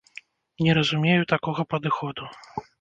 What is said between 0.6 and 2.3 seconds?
Не разумею такога падыходу.